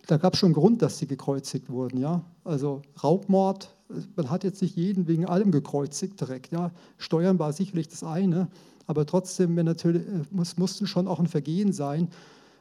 [0.06, 1.98] da gab es schon einen Grund, dass sie gekreuzigt wurden.
[1.98, 2.22] Ja?
[2.44, 3.74] Also Raubmord,
[4.16, 6.52] man hat jetzt nicht jeden wegen allem gekreuzigt direkt.
[6.52, 6.70] Ja?
[6.98, 8.48] Steuern war sicherlich das eine,
[8.86, 12.08] aber trotzdem natürlich, äh, muss, musste schon auch ein Vergehen sein,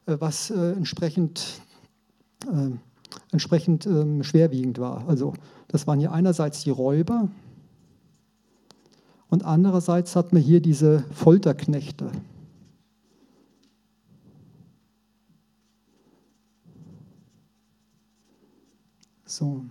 [0.05, 1.61] äh, was äh, entsprechend,
[2.51, 2.69] äh,
[3.31, 5.07] entsprechend ähm, schwerwiegend war.
[5.07, 5.33] Also
[5.67, 7.29] das waren hier einerseits die Räuber,
[9.33, 12.11] Und andererseits hat man hier diese Folterknechte.
[19.25, 19.65] So.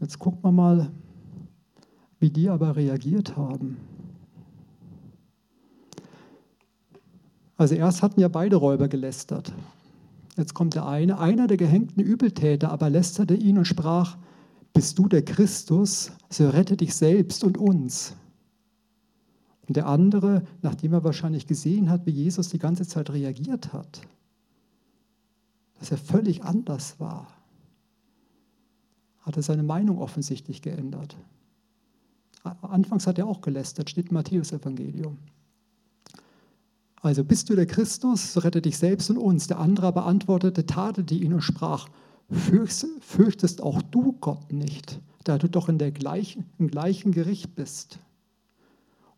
[0.00, 0.90] Jetzt gucken wir mal,
[2.18, 3.76] wie die aber reagiert haben.
[7.56, 9.52] Also erst hatten ja beide Räuber gelästert.
[10.36, 14.16] Jetzt kommt der eine, einer der gehängten Übeltäter, aber lästerte ihn und sprach,
[14.72, 18.16] bist du der Christus, so rette dich selbst und uns.
[19.68, 24.00] Und der andere, nachdem er wahrscheinlich gesehen hat, wie Jesus die ganze Zeit reagiert hat,
[25.80, 27.26] dass er völlig anders war,
[29.22, 31.16] hat er seine Meinung offensichtlich geändert.
[32.62, 35.18] Anfangs hat er auch gelästert, steht im Matthäus-Evangelium.
[37.02, 39.46] Also bist du der Christus, so rette dich selbst und uns.
[39.46, 41.88] Der andere aber antwortete, tadelte ihn und sprach,
[42.28, 47.98] fürchtest auch du Gott nicht, da du doch in der gleichen, im gleichen Gericht bist.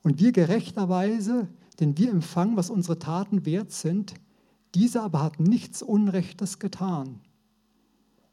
[0.02, 1.48] Und wir gerechterweise,
[1.80, 4.14] denn wir empfangen, was unsere Taten wert sind,
[4.74, 7.20] dieser aber hat nichts Unrechtes getan.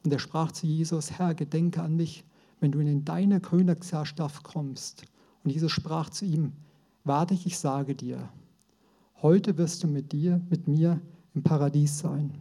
[0.03, 2.23] Und er sprach zu Jesus, Herr, gedenke an mich,
[2.59, 5.03] wenn du in deine Königsherrschaft kommst.
[5.43, 6.53] Und Jesus sprach zu ihm,
[7.03, 8.29] warte ich, ich sage dir,
[9.21, 11.01] Heute wirst du mit dir, mit mir
[11.33, 12.31] im Paradies sein.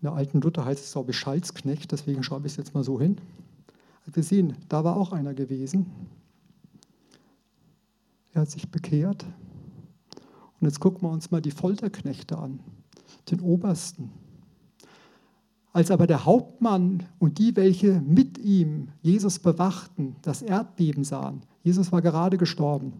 [0.00, 2.84] In der alten Luther heißt es, glaube ich, Schalzknecht, deswegen schreibe ich es jetzt mal
[2.84, 3.18] so hin.
[4.06, 5.86] Wir sehen, da war auch einer gewesen.
[8.32, 9.24] Er hat sich bekehrt.
[10.60, 12.60] Und jetzt gucken wir uns mal die Folterknechte an,
[13.30, 14.10] den Obersten.
[15.72, 21.92] Als aber der Hauptmann und die, welche mit ihm Jesus bewachten, das Erdbeben sahen, Jesus
[21.92, 22.92] war gerade gestorben,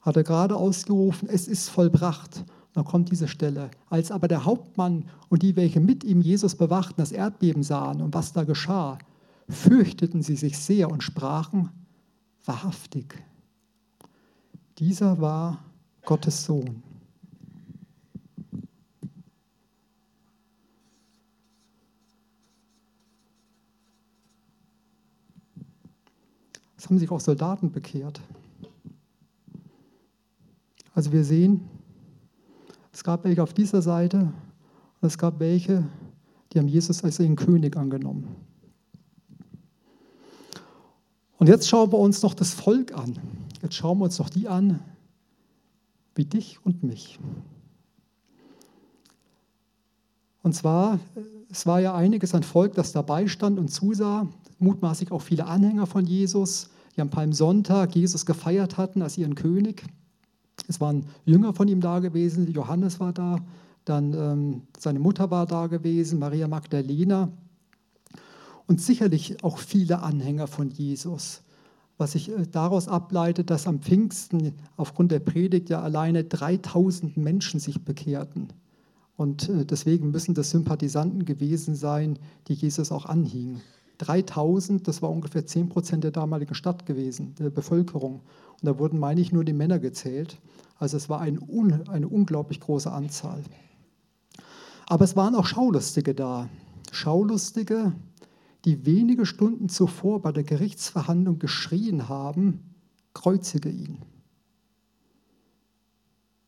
[0.00, 2.44] hat er gerade ausgerufen, es ist vollbracht.
[2.72, 3.70] Dann kommt diese Stelle.
[3.88, 8.14] Als aber der Hauptmann und die, welche mit ihm Jesus bewachten, das Erdbeben sahen und
[8.14, 8.98] was da geschah,
[9.48, 11.70] fürchteten sie sich sehr und sprachen,
[12.44, 13.22] wahrhaftig,
[14.78, 15.58] dieser war
[16.04, 16.82] Gottes Sohn.
[26.76, 28.22] Es haben sich auch Soldaten bekehrt.
[30.94, 31.68] Also wir sehen,
[33.00, 35.86] es gab welche auf dieser Seite und es gab welche,
[36.52, 38.36] die haben Jesus als ihren König angenommen.
[41.38, 43.18] Und jetzt schauen wir uns noch das Volk an.
[43.62, 44.80] Jetzt schauen wir uns noch die an,
[46.14, 47.18] wie dich und mich.
[50.42, 51.00] Und zwar,
[51.50, 55.86] es war ja einiges an Volk, das dabei stand und zusah mutmaßlich auch viele Anhänger
[55.86, 59.86] von Jesus, die am Palmsonntag Jesus gefeiert hatten als ihren König.
[60.70, 63.38] Es waren Jünger von ihm da gewesen, Johannes war da,
[63.84, 67.28] dann ähm, seine Mutter war da gewesen, Maria Magdalena
[68.68, 71.42] und sicherlich auch viele Anhänger von Jesus.
[71.98, 77.58] Was sich äh, daraus ableitet, dass am Pfingsten aufgrund der Predigt ja alleine 3000 Menschen
[77.58, 78.52] sich bekehrten.
[79.16, 83.60] Und äh, deswegen müssen das Sympathisanten gewesen sein, die Jesus auch anhingen.
[84.00, 88.20] 3000, das war ungefähr 10 Prozent der damaligen Stadt gewesen, der Bevölkerung.
[88.60, 90.38] Und da wurden, meine ich, nur die Männer gezählt.
[90.78, 91.38] Also es war ein,
[91.88, 93.42] eine unglaublich große Anzahl.
[94.86, 96.48] Aber es waren auch Schaulustige da.
[96.90, 97.92] Schaulustige,
[98.64, 102.74] die wenige Stunden zuvor bei der Gerichtsverhandlung geschrien haben,
[103.14, 103.98] kreuzige ihn.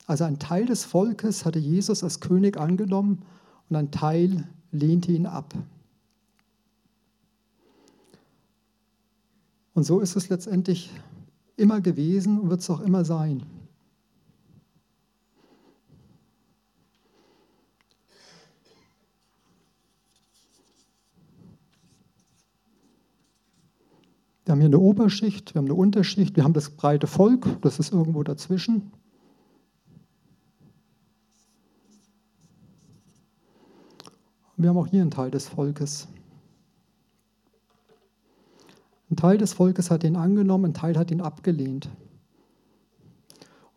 [0.07, 3.23] Also ein Teil des Volkes hatte Jesus als König angenommen
[3.69, 5.55] und ein Teil lehnte ihn ab.
[9.75, 10.91] Und so ist es letztendlich
[11.57, 13.43] immer gewesen und wird es auch immer sein.
[24.45, 27.79] Wir haben hier eine Oberschicht, wir haben eine Unterschicht, wir haben das breite Volk, das
[27.79, 28.93] ist irgendwo dazwischen.
[34.57, 36.09] Wir haben auch hier einen Teil des Volkes.
[39.13, 41.91] Ein Teil des Volkes hat ihn angenommen, ein Teil hat ihn abgelehnt.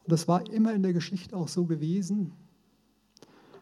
[0.03, 2.31] Und das war immer in der Geschichte auch so gewesen.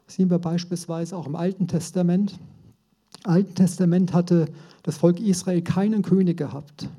[0.06, 2.38] Das sehen wir beispielsweise auch im Alten Testament.
[3.26, 4.50] Im Alten Testament hatte
[4.84, 6.90] das Volk Israel keinen König gehabt,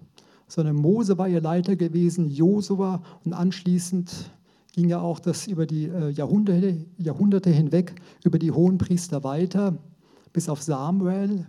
[0.49, 4.33] sondern Mose war ihr Leiter gewesen, Josua und anschließend
[4.72, 7.95] ging ja auch das über die äh, Jahrhunderte, Jahrhunderte hinweg
[8.25, 9.79] über die hohen Priester weiter
[10.33, 11.47] bis auf Samuel.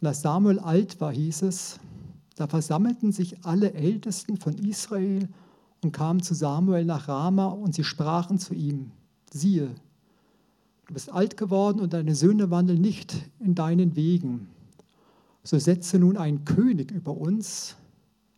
[0.00, 1.80] Und als Samuel alt war, hieß es,
[2.38, 5.28] Da versammelten sich alle Ältesten von Israel
[5.82, 8.92] und kamen zu Samuel nach Rama und sie sprachen zu ihm,
[9.32, 9.74] siehe,
[10.86, 14.46] du bist alt geworden und deine Söhne wandeln nicht in deinen Wegen.
[15.42, 17.74] So setze nun einen König über uns,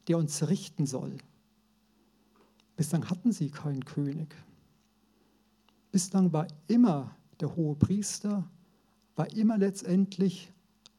[0.09, 1.19] der uns richten soll.
[2.77, 4.35] Bislang hatten sie keinen König.
[5.93, 8.49] Bislang war immer der hohe Priester,
[9.15, 10.51] war immer letztendlich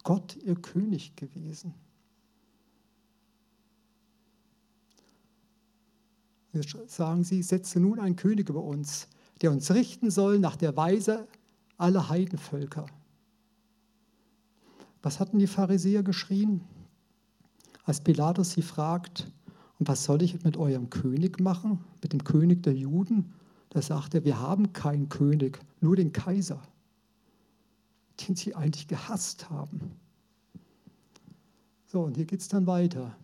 [0.04, 1.74] Gott ihr König gewesen.
[6.88, 9.08] Sagen sie, setze nun einen König über uns,
[9.42, 11.28] der uns richten soll nach der Weise
[11.78, 12.86] aller Heidenvölker.
[15.02, 16.62] Was hatten die Pharisäer geschrien?
[17.86, 19.32] Als Pilatus sie fragt,
[19.80, 23.34] und was soll ich mit eurem König machen, mit dem König der Juden?
[23.70, 26.62] Da sagt er, wir haben keinen König, nur den Kaiser,
[28.20, 29.80] den sie eigentlich gehasst haben.
[31.88, 33.16] So, und hier geht es dann weiter.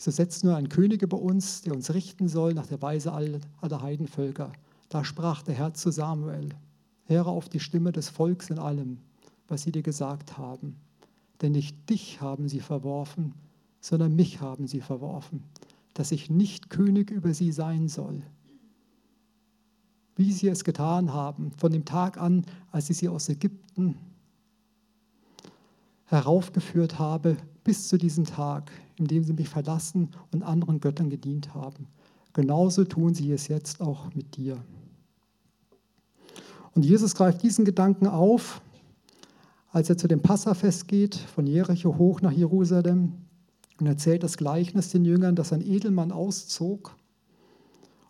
[0.00, 3.82] So setzt nur ein König über uns, der uns richten soll nach der Weise aller
[3.82, 4.50] Heidenvölker.
[4.88, 6.48] Da sprach der Herr zu Samuel,
[7.04, 8.96] höre auf die Stimme des Volks in allem,
[9.46, 10.76] was sie dir gesagt haben.
[11.42, 13.34] Denn nicht dich haben sie verworfen,
[13.82, 15.44] sondern mich haben sie verworfen,
[15.92, 18.22] dass ich nicht König über sie sein soll.
[20.16, 23.98] Wie sie es getan haben, von dem Tag an, als ich sie aus Ägypten
[26.06, 31.86] heraufgeführt habe, bis zu diesem Tag, indem sie mich verlassen und anderen Göttern gedient haben.
[32.32, 34.62] Genauso tun sie es jetzt auch mit dir.
[36.74, 38.62] Und Jesus greift diesen Gedanken auf,
[39.72, 43.14] als er zu dem Passafest geht, von Jericho hoch nach Jerusalem
[43.78, 46.96] und erzählt das Gleichnis den Jüngern, dass ein Edelmann auszog,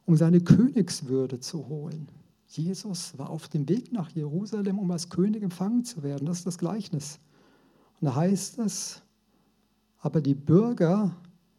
[0.06, 2.08] um seine Königswürde zu holen.
[2.46, 6.26] Jesus war auf dem Weg nach Jerusalem, um als König empfangen zu werden.
[6.26, 7.20] Das ist das Gleichnis.
[8.00, 9.02] Und da heißt es,
[10.00, 11.14] aber die Bürger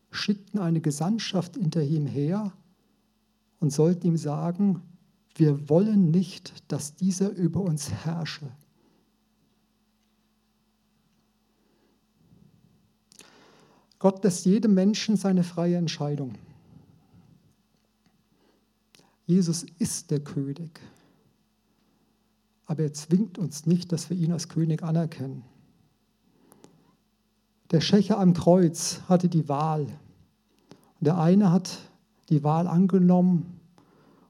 [0.10, 2.52] schickten eine Gesandtschaft hinter ihm her
[3.60, 4.82] und sollten ihm sagen,
[5.36, 8.52] wir wollen nicht, dass dieser über uns herrsche.
[14.00, 16.34] Gott lässt jedem Menschen seine freie Entscheidung.
[19.28, 20.82] Jesus ist der König,
[22.66, 25.44] aber er zwingt uns nicht, dass wir ihn als König anerkennen.
[27.72, 29.82] Der Schächer am Kreuz hatte die Wahl.
[29.84, 31.80] Und der eine hat
[32.30, 33.60] die Wahl angenommen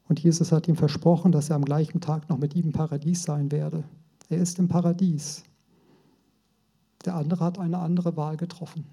[0.08, 3.24] und Jesus hat ihm versprochen, dass er am gleichen Tag noch mit ihm im Paradies
[3.24, 3.84] sein werde.
[4.28, 5.42] Er ist im Paradies.
[7.04, 8.84] Der andere hat eine andere Wahl getroffen.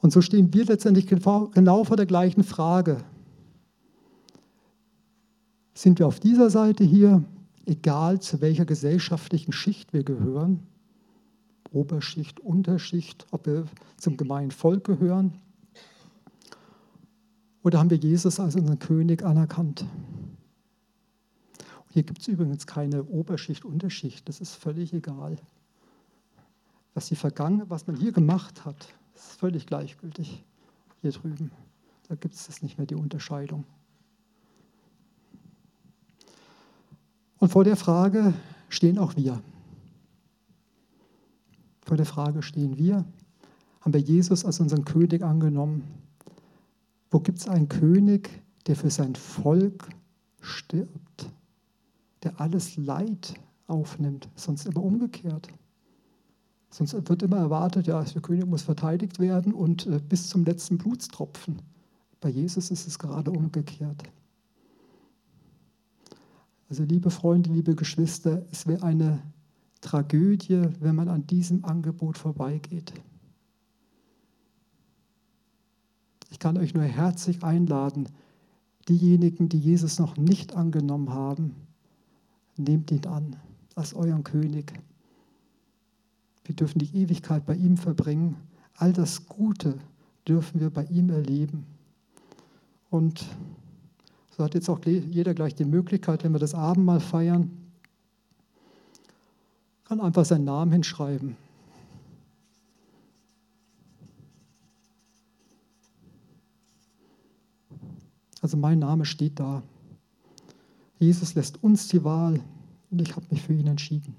[0.00, 2.98] Und so stehen wir letztendlich genau vor der gleichen Frage.
[5.74, 7.24] Sind wir auf dieser Seite hier
[7.66, 10.66] egal zu welcher gesellschaftlichen Schicht wir gehören,
[11.72, 15.34] Oberschicht, Unterschicht, ob wir zum gemeinen Volk gehören,
[17.62, 19.84] oder haben wir Jesus als unseren König anerkannt?
[21.90, 25.36] Hier gibt es übrigens keine Oberschicht, Unterschicht, das ist völlig egal.
[26.94, 30.44] Was, die Vergangen was man hier gemacht hat, ist völlig gleichgültig
[31.02, 31.50] hier drüben.
[32.08, 33.64] Da gibt es nicht mehr die Unterscheidung.
[37.38, 38.34] Und vor der Frage
[38.68, 39.42] stehen auch wir.
[41.82, 43.04] Vor der Frage stehen wir.
[43.80, 45.84] Haben wir Jesus als unseren König angenommen?
[47.10, 49.88] Wo gibt es einen König, der für sein Volk
[50.40, 51.30] stirbt,
[52.24, 53.34] der alles Leid
[53.68, 55.48] aufnimmt, sonst immer umgekehrt?
[56.70, 60.76] Sonst wird immer erwartet, ja, der König muss verteidigt werden und äh, bis zum letzten
[60.76, 61.62] Blutstropfen.
[62.20, 64.02] Bei Jesus ist es gerade umgekehrt.
[66.68, 69.22] Also liebe Freunde, liebe Geschwister, es wäre eine
[69.80, 72.92] Tragödie, wenn man an diesem Angebot vorbeigeht.
[76.30, 78.08] Ich kann euch nur herzlich einladen,
[78.88, 81.54] diejenigen, die Jesus noch nicht angenommen haben,
[82.56, 83.36] nehmt ihn an
[83.74, 84.72] als euren König.
[86.44, 88.36] Wir dürfen die Ewigkeit bei ihm verbringen.
[88.74, 89.78] All das Gute
[90.26, 91.64] dürfen wir bei ihm erleben.
[92.90, 93.26] Und
[94.36, 97.50] so hat jetzt auch jeder gleich die Möglichkeit, wenn wir das Abendmahl feiern,
[99.84, 101.36] kann einfach seinen Namen hinschreiben.
[108.42, 109.62] Also mein Name steht da.
[110.98, 112.40] Jesus lässt uns die Wahl
[112.90, 114.14] und ich habe mich für ihn entschieden.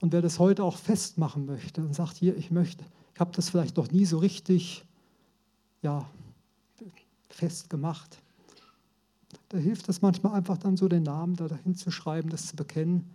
[0.00, 3.50] Und wer das heute auch festmachen möchte und sagt, hier, ich möchte, ich habe das
[3.50, 4.84] vielleicht noch nie so richtig,
[5.82, 6.08] ja,
[7.38, 8.18] festgemacht.
[9.48, 13.08] Da hilft es manchmal einfach dann so den Namen da hinzuschreiben, das zu bekennen.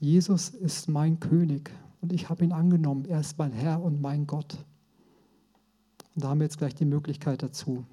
[0.00, 3.04] Jesus ist mein König und ich habe ihn angenommen.
[3.06, 4.58] Er ist mein Herr und mein Gott.
[6.14, 7.84] Und da haben wir jetzt gleich die Möglichkeit dazu.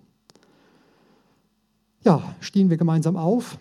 [2.04, 3.58] Ja, stehen wir gemeinsam auf.